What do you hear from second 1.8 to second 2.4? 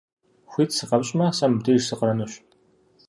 сыкъэнэнущ.